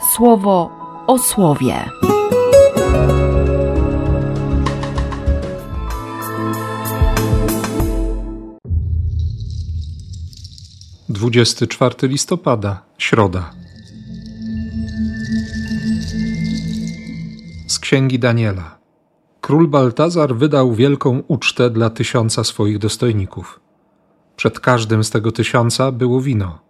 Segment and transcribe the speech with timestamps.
[0.00, 0.70] słowo
[1.06, 1.74] o słowie.
[11.08, 13.50] Dwudziesty czwarty listopada, środa.
[17.66, 18.78] Z księgi Daniela.
[19.40, 23.60] Król Baltazar wydał wielką ucztę dla tysiąca swoich dostojników.
[24.36, 26.69] Przed każdym z tego tysiąca było wino.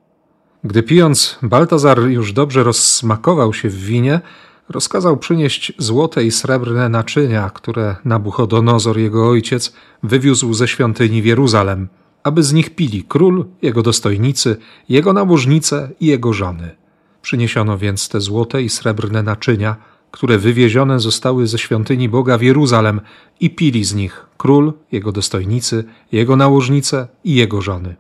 [0.65, 4.21] Gdy pijąc, Baltazar już dobrze rozsmakował się w winie,
[4.69, 9.73] rozkazał przynieść złote i srebrne naczynia, które Nabuchodonozor, jego ojciec,
[10.03, 11.89] wywiózł ze świątyni w Jeruzalem,
[12.23, 14.57] aby z nich pili król, jego dostojnicy,
[14.89, 16.77] jego nałożnice i jego żony.
[17.23, 19.77] Przyniesiono więc te złote i srebrne naczynia,
[20.11, 23.01] które wywiezione zostały ze świątyni Boga w Jeruzalem
[23.41, 27.97] i pili z nich król, jego dostojnicy, jego nałożnice i jego żony.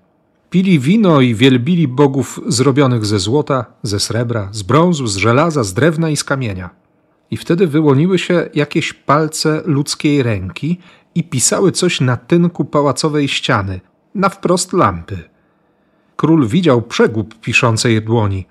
[0.50, 5.74] Pili wino i wielbili bogów zrobionych ze złota, ze srebra, z brązu, z żelaza, z
[5.74, 6.70] drewna i z kamienia.
[7.30, 10.78] I wtedy wyłoniły się jakieś palce ludzkiej ręki
[11.14, 13.80] i pisały coś na tynku pałacowej ściany,
[14.14, 15.18] na wprost lampy.
[16.16, 18.46] Król widział przegub piszącej dłoni.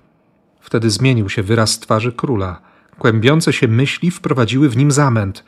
[0.61, 2.61] Wtedy zmienił się wyraz twarzy króla.
[2.99, 5.43] Kłębiące się myśli wprowadziły w nim zamęt.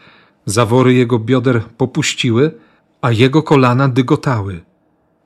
[0.46, 2.52] Zawory jego bioder popuściły,
[3.02, 4.62] a jego kolana dygotały.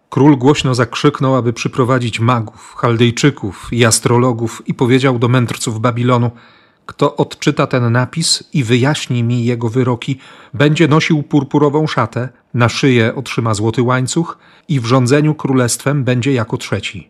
[0.10, 6.32] Król głośno zakrzyknął, aby przyprowadzić magów, chaldejczyków i astrologów i powiedział do mędrców Babilonu:
[6.86, 10.20] Kto odczyta ten napis i wyjaśni mi jego wyroki,
[10.54, 16.58] będzie nosił purpurową szatę, na szyję otrzyma złoty łańcuch i w rządzeniu królestwem będzie jako
[16.58, 17.10] trzeci.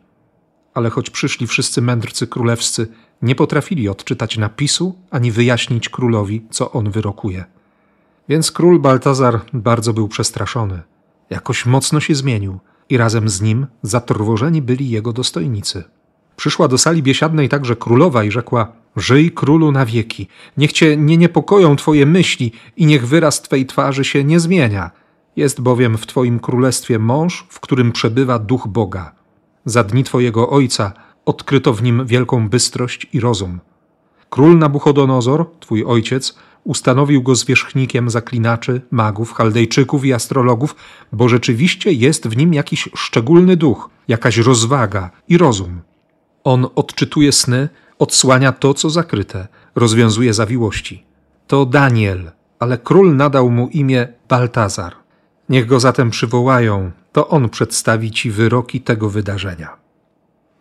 [0.74, 2.88] Ale choć przyszli wszyscy mędrcy królewscy,
[3.22, 7.46] nie potrafili odczytać napisu ani wyjaśnić królowi, co on wyrokuje.
[8.30, 10.82] Więc król Baltazar bardzo był przestraszony.
[11.30, 15.84] Jakoś mocno się zmienił i razem z nim zatrwożeni byli jego dostojnicy.
[16.36, 21.18] Przyszła do sali biesiadnej także królowa i rzekła: Żyj królu na wieki, niech cię nie
[21.18, 24.92] niepokoją twoje myśli i niech wyraz twej twarzy się nie zmienia.
[25.36, 29.12] Jest bowiem w twoim królestwie mąż, w którym przebywa duch Boga.
[29.66, 30.94] Za dni twojego ojca
[31.26, 33.60] odkryto w nim wielką bystrość i rozum.
[34.30, 40.76] Król Nabuchodonozor, twój ojciec, ustanowił go zwierzchnikiem zaklinaczy, magów, chaldejczyków i astrologów,
[41.12, 45.82] bo rzeczywiście jest w nim jakiś szczególny duch, jakaś rozwaga i rozum.
[46.44, 51.04] On odczytuje sny, odsłania to, co zakryte, rozwiązuje zawiłości.
[51.48, 54.96] To Daniel, ale król nadał mu imię Baltazar.
[55.50, 59.78] Niech go zatem przywołają, to on przedstawi ci wyroki tego wydarzenia.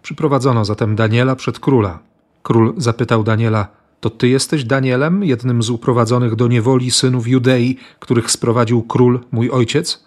[0.03, 1.99] Przyprowadzono zatem Daniela przed króla.
[2.43, 3.69] Król zapytał Daniela:
[4.05, 9.51] To ty jesteś Danielem, jednym z uprowadzonych do niewoli synów Judei, których sprowadził król, mój
[9.51, 10.05] ojciec?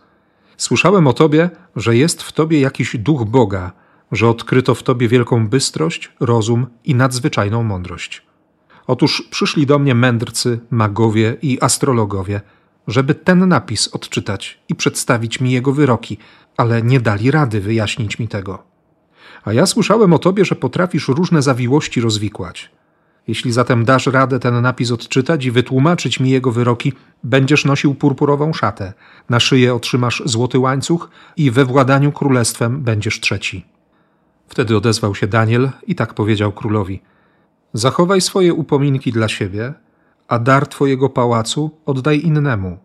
[0.58, 3.72] Słyszałem o tobie, że jest w tobie jakiś duch Boga,
[4.12, 8.26] że odkryto w tobie wielką bystrość, rozum i nadzwyczajną mądrość.
[8.88, 12.42] Otóż przyszli do mnie mędrcy, magowie i astrologowie,
[12.88, 16.18] żeby ten napis odczytać i przedstawić mi jego wyroki,
[16.58, 18.64] ale nie dali rady wyjaśnić mi tego.
[19.44, 22.72] A ja słyszałem o tobie, że potrafisz różne zawiłości rozwikłać.
[23.28, 26.94] Jeśli zatem dasz radę ten napis odczytać i wytłumaczyć mi jego wyroki,
[27.24, 28.94] będziesz nosił purpurową szatę,
[29.30, 33.66] na szyję otrzymasz złoty łańcuch i we władaniu królestwem będziesz trzeci.
[34.48, 37.02] Wtedy odezwał się Daniel i tak powiedział królowi:
[37.74, 39.74] Zachowaj swoje upominki dla siebie,
[40.28, 42.78] a dar twojego pałacu oddaj innemu.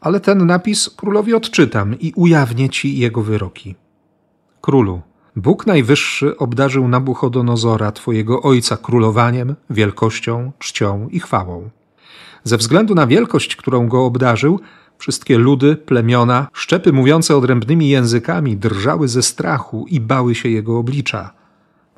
[0.00, 3.74] Ale ten napis królowi odczytam i ujawnię ci jego wyroki.
[4.60, 5.00] Królu,
[5.42, 11.70] Bóg Najwyższy obdarzył Nabuchodonozora, twojego ojca, królowaniem, wielkością, czcią i chwałą.
[12.44, 14.60] Ze względu na wielkość, którą go obdarzył,
[14.98, 21.30] wszystkie ludy, plemiona, szczepy mówiące odrębnymi językami drżały ze strachu i bały się jego oblicza.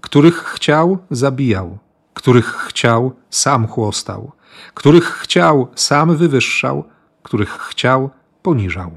[0.01, 1.79] Których chciał, zabijał,
[2.15, 4.33] których chciał, sam chłostał,
[4.75, 6.85] których chciał, sam wywyższał,
[7.23, 8.11] których chciał,
[8.43, 8.91] poniżał.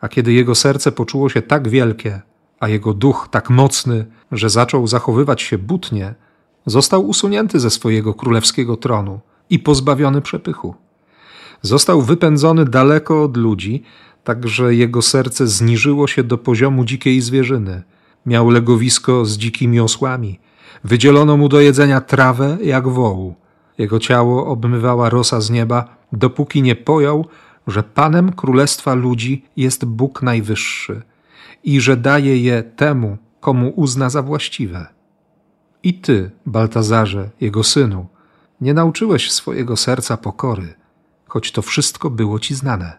[0.00, 2.22] A kiedy jego serce poczuło się tak wielkie,
[2.60, 6.14] a jego duch tak mocny, że zaczął zachowywać się butnie,
[6.66, 9.20] został usunięty ze swojego królewskiego tronu
[9.50, 10.74] i pozbawiony przepychu.
[11.62, 13.82] Został wypędzony daleko od ludzi,
[14.24, 17.82] tak że jego serce zniżyło się do poziomu dzikiej zwierzyny.
[18.26, 20.38] Miał legowisko z dzikimi osłami.
[20.84, 23.34] Wydzielono mu do jedzenia trawę jak wołu.
[23.78, 27.26] Jego ciało obmywała rosa z nieba, dopóki nie pojął,
[27.66, 31.02] że panem królestwa ludzi jest Bóg Najwyższy–
[31.64, 34.86] i że daje je temu, komu uzna za właściwe.
[35.82, 38.06] I ty, Baltazarze, jego synu,
[38.60, 40.74] nie nauczyłeś swojego serca pokory,
[41.26, 42.92] choć to wszystko było ci znane.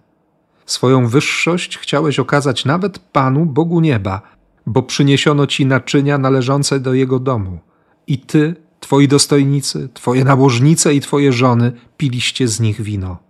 [0.65, 4.21] Swoją wyższość chciałeś okazać nawet Panu, Bogu nieba,
[4.65, 7.59] bo przyniesiono ci naczynia należące do jego domu.
[8.07, 13.24] I ty, twoi dostojnicy, twoje nałożnice i twoje żony piliście z nich wino.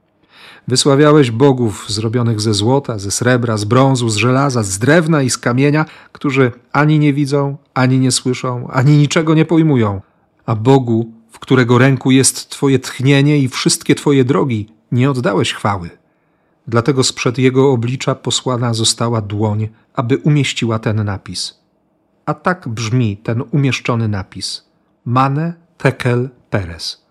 [0.67, 5.37] Wysławiałeś bogów zrobionych ze złota, ze srebra, z brązu, z żelaza, z drewna i z
[5.37, 10.01] kamienia, którzy ani nie widzą, ani nie słyszą, ani niczego nie pojmują.
[10.45, 15.89] A Bogu, w którego ręku jest Twoje tchnienie i wszystkie Twoje drogi, nie oddałeś chwały.
[16.67, 21.59] Dlatego sprzed Jego oblicza posłana została dłoń, aby umieściła ten napis.
[22.25, 24.65] A tak brzmi ten umieszczony napis.
[25.05, 27.05] Mane tekel peres.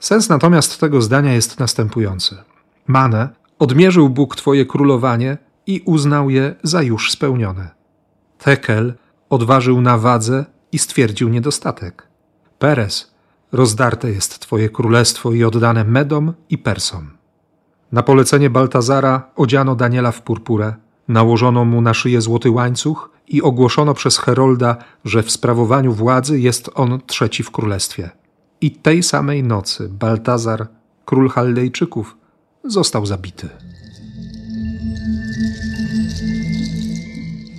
[0.00, 2.36] Sens natomiast tego zdania jest następujący.
[2.86, 3.28] Mane
[3.58, 7.70] odmierzył Bóg Twoje królowanie i uznał je za już spełnione.
[8.38, 8.94] Tekel
[9.30, 12.08] odważył na wadze i stwierdził niedostatek.
[12.58, 13.14] Peres
[13.52, 17.10] rozdarte jest Twoje królestwo i oddane Medom i Persom.
[17.92, 20.74] Na polecenie Baltazara odziano Daniela w purpurę,
[21.08, 26.70] nałożono mu na szyję złoty łańcuch i ogłoszono przez Herolda, że w sprawowaniu władzy jest
[26.74, 28.10] on trzeci w królestwie.
[28.60, 30.66] I tej samej nocy Baltazar,
[31.04, 32.16] król Chaldejczyków,
[32.64, 33.48] został zabity.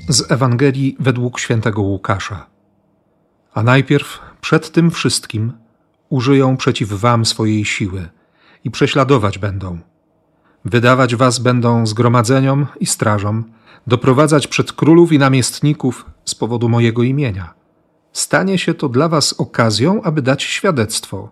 [0.09, 2.45] Z Ewangelii według świętego Łukasza.
[3.53, 5.53] A najpierw przed tym wszystkim
[6.09, 8.09] użyją przeciw wam swojej siły
[8.63, 9.79] i prześladować będą.
[10.65, 13.43] Wydawać was będą zgromadzeniom i strażom,
[13.87, 17.53] doprowadzać przed królów i namiestników z powodu mojego imienia.
[18.13, 21.31] Stanie się to dla was okazją, aby dać świadectwo.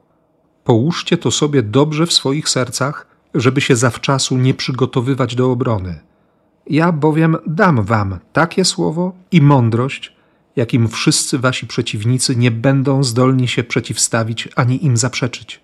[0.63, 5.99] Połóżcie to sobie dobrze w swoich sercach, żeby się zawczasu nie przygotowywać do obrony.
[6.67, 10.13] Ja bowiem dam wam takie słowo i mądrość,
[10.55, 15.61] jakim wszyscy wasi przeciwnicy nie będą zdolni się przeciwstawić ani im zaprzeczyć.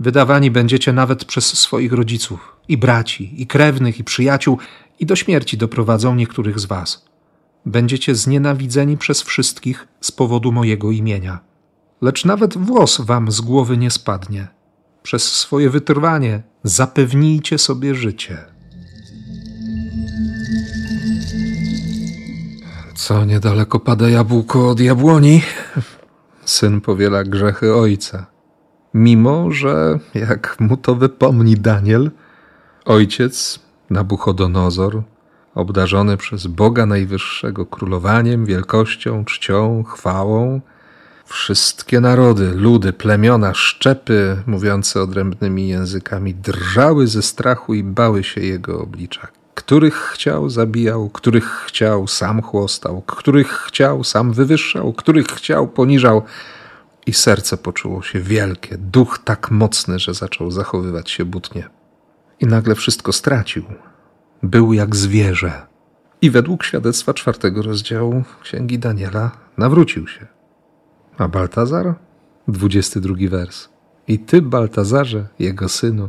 [0.00, 4.58] Wydawani będziecie nawet przez swoich rodziców, i braci, i krewnych, i przyjaciół,
[5.00, 7.04] i do śmierci doprowadzą niektórych z was.
[7.66, 11.38] Będziecie znienawidzeni przez wszystkich z powodu mojego imienia.
[12.02, 14.48] Lecz nawet włos wam z głowy nie spadnie.
[15.04, 18.38] Przez swoje wytrwanie zapewnijcie sobie życie.
[22.94, 25.42] Co niedaleko pada jabłko od jabłoni?
[26.44, 28.26] Syn powiela grzechy ojca.
[28.94, 32.10] Mimo, że jak mu to wypomni Daniel,
[32.84, 33.60] ojciec
[33.90, 35.02] Nabuchodonozor,
[35.54, 40.60] obdarzony przez Boga Najwyższego królowaniem, wielkością, czcią, chwałą,
[41.26, 48.80] Wszystkie narody, ludy, plemiona, szczepy mówiące odrębnymi językami drżały ze strachu i bały się jego
[48.80, 49.28] oblicza.
[49.54, 56.22] Których chciał, zabijał, których chciał, sam chłostał, których chciał, sam wywyższał, których chciał, poniżał.
[57.06, 61.68] I serce poczuło się wielkie, duch tak mocny, że zaczął zachowywać się butnie.
[62.40, 63.64] I nagle wszystko stracił.
[64.42, 65.66] Był jak zwierzę.
[66.22, 70.26] I według świadectwa czwartego rozdziału Księgi Daniela nawrócił się.
[71.18, 71.94] A Baltazar?
[72.48, 73.68] 22 wers.
[74.08, 76.08] I ty, Baltazarze, jego synu,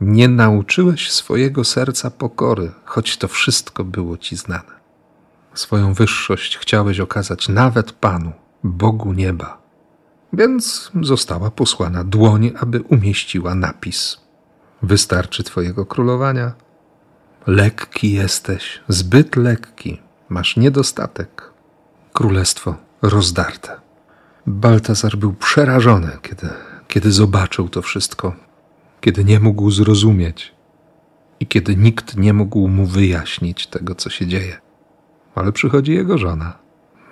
[0.00, 4.76] nie nauczyłeś swojego serca pokory, choć to wszystko było ci znane.
[5.54, 8.32] Swoją wyższość chciałeś okazać nawet Panu,
[8.64, 9.62] Bogu nieba.
[10.32, 14.20] Więc została posłana dłoń, aby umieściła napis.
[14.82, 16.52] Wystarczy Twojego królowania.
[17.46, 21.52] Lekki jesteś, zbyt lekki, masz niedostatek.
[22.12, 23.85] Królestwo rozdarte.
[24.46, 26.48] Baltazar był przerażony, kiedy,
[26.88, 28.34] kiedy zobaczył to wszystko,
[29.00, 30.54] kiedy nie mógł zrozumieć
[31.40, 34.60] i kiedy nikt nie mógł mu wyjaśnić tego, co się dzieje.
[35.34, 36.58] Ale przychodzi jego żona.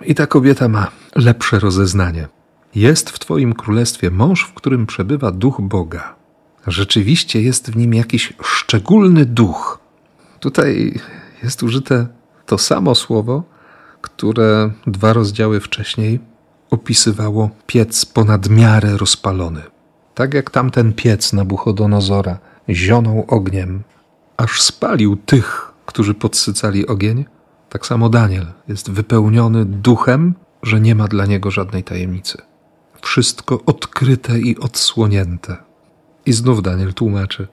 [0.01, 2.27] I ta kobieta ma lepsze rozeznanie.
[2.75, 6.15] Jest w Twoim królestwie mąż, w którym przebywa duch Boga.
[6.67, 9.79] Rzeczywiście jest w nim jakiś szczególny duch.
[10.39, 10.99] Tutaj
[11.43, 12.07] jest użyte
[12.45, 13.43] to samo słowo,
[14.01, 16.19] które dwa rozdziały wcześniej
[16.75, 19.61] opisywało piec ponad miarę rozpalony.
[20.13, 22.37] Tak jak tamten piec Nabuchodonozora
[22.69, 23.83] zionął ogniem,
[24.37, 27.25] aż spalił tych, którzy podsycali ogień,
[27.69, 32.37] tak samo Daniel jest wypełniony duchem, że nie ma dla niego żadnej tajemnicy.
[33.01, 35.57] Wszystko odkryte i odsłonięte.
[36.25, 37.47] I znów Daniel tłumaczy,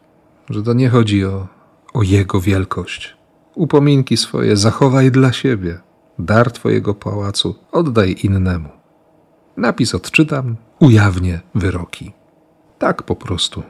[0.51, 1.49] że to nie chodzi o,
[1.95, 3.17] o jego wielkość.
[3.55, 5.81] Upominki swoje zachowaj dla siebie,
[6.19, 8.82] dar twojego pałacu oddaj innemu.
[9.57, 12.13] Napis odczytam, ujawnię wyroki.
[12.79, 13.63] Tak po prostu.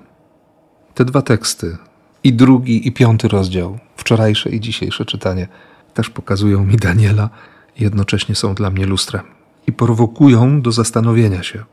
[0.94, 1.76] Te dwa teksty,
[2.24, 5.48] i drugi, i piąty rozdział, wczorajsze i dzisiejsze czytanie,
[5.94, 7.30] też pokazują mi Daniela
[7.76, 9.22] i jednocześnie są dla mnie lustrem
[9.66, 11.64] i prowokują do zastanowienia się.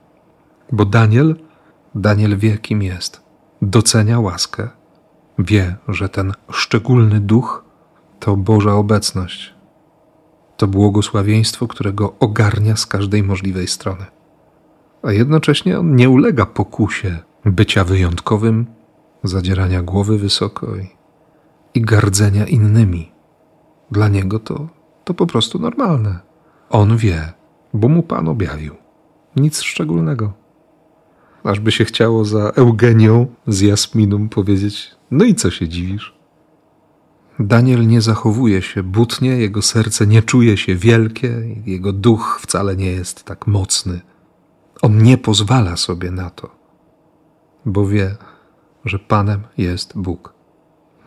[0.71, 1.35] Bo Daniel,
[1.95, 3.21] Daniel wie, kim jest,
[3.61, 4.69] docenia łaskę,
[5.39, 7.65] wie, że ten szczególny duch
[8.19, 9.53] to Boża obecność,
[10.59, 14.05] to błogosławieństwo, którego ogarnia z każdej możliwej strony.
[15.03, 18.65] a jednocześnie on nie ulega pokusie bycia wyjątkowym,
[19.23, 20.87] zadzierania głowy wysoko i,
[21.73, 23.11] i gardzenia innymi.
[23.91, 24.67] Dla niego to,
[25.03, 26.19] to po prostu normalne.
[26.69, 27.33] On wie,
[27.73, 28.75] bo mu Pan objawił.
[29.35, 30.33] Nic szczególnego.
[31.43, 36.18] Aż by się chciało za Eugenią z Jasminą powiedzieć: No i co się dziwisz?
[37.39, 42.91] Daniel nie zachowuje się butnie, jego serce nie czuje się wielkie, jego duch wcale nie
[42.91, 44.01] jest tak mocny.
[44.81, 46.49] On nie pozwala sobie na to,
[47.65, 48.15] bo wie,
[48.85, 50.33] że Panem jest Bóg.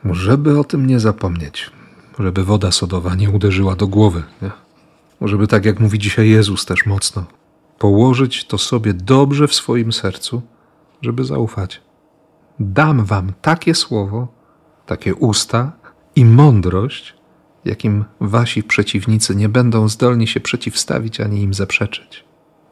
[0.05, 1.71] Żeby o tym nie zapomnieć,
[2.19, 4.51] żeby woda sodowa nie uderzyła do głowy, nie?
[5.21, 7.25] żeby tak jak mówi dzisiaj Jezus też mocno,
[7.79, 10.43] położyć to sobie dobrze w swoim sercu,
[11.03, 11.81] żeby zaufać.
[12.61, 14.29] Dam wam takie słowo,
[14.87, 15.82] takie usta
[16.17, 17.15] i mądrość,
[17.65, 22.25] jakim wasi przeciwnicy nie będą zdolni się przeciwstawić ani im zaprzeczyć.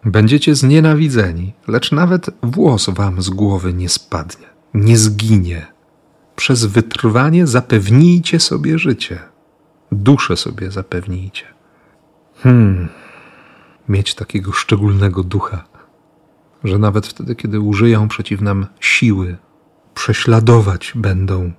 [0.04, 5.66] Będziecie znienawidzeni, lecz nawet włos wam z głowy nie spadnie, nie zginie.
[6.37, 9.18] Przez wytrwanie zapewnijcie sobie życie,
[9.92, 11.44] duszę sobie zapewnijcie.
[12.37, 12.88] Hmm,
[13.88, 15.64] mieć takiego szczególnego ducha,
[16.64, 19.37] że nawet wtedy, kiedy użyją przeciw nam siły,
[19.94, 21.52] prześladować będą,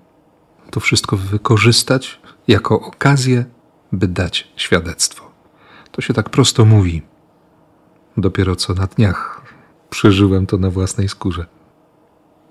[0.72, 3.46] to wszystko wykorzystać jako okazję,
[3.92, 5.32] by dać świadectwo.
[5.92, 7.02] To się tak prosto mówi.
[8.18, 9.42] Dopiero co na dniach
[9.90, 11.46] przeżyłem to na własnej skórze.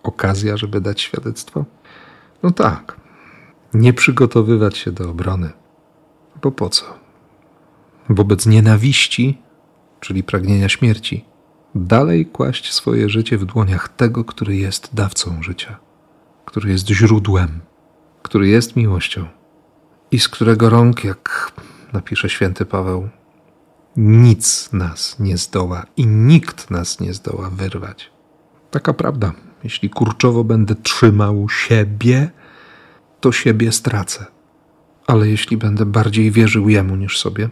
[0.03, 1.65] Okazja, żeby dać świadectwo?
[2.43, 2.97] No tak.
[3.75, 5.51] Nie przygotowywać się do obrony.
[6.43, 6.85] Bo po co?
[8.09, 9.39] Wobec nienawiści
[10.01, 11.25] czyli pragnienia śmierci,
[11.75, 15.79] dalej kłaść swoje życie w dłoniach tego, który jest dawcą życia,
[16.45, 17.61] który jest źródłem,
[18.31, 19.27] który jest miłością
[20.11, 21.53] i z którego rąk, jak
[21.93, 23.09] napisze święty Paweł,
[23.97, 28.11] nic nas nie zdoła i nikt nas nie zdoła wyrwać.
[28.71, 29.33] Taka prawda.
[29.65, 32.31] Jeśli kurczowo będę trzymał siebie,
[33.21, 34.27] to siebie stracę.
[35.07, 37.49] Ale jeśli będę bardziej wierzył jemu niż sobie,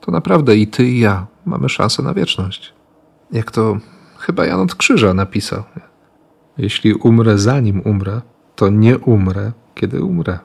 [0.00, 2.74] to naprawdę i ty, i ja mamy szansę na wieczność.
[3.32, 3.78] Jak to
[4.18, 5.62] chyba Jan od Krzyża napisał.
[6.58, 8.20] Jeśli umrę zanim umrę,
[8.58, 10.38] to nie umrę, kiedy umrę.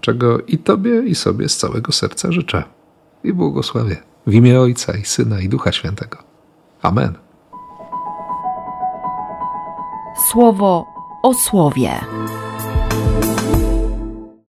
[0.00, 2.64] Czego i Tobie, i sobie z całego serca życzę.
[3.24, 3.96] I błogosławię.
[4.26, 6.18] W imię Ojca i Syna i Ducha Świętego.
[6.82, 7.14] Amen.
[10.30, 10.86] Słowo
[11.22, 11.90] o słowie.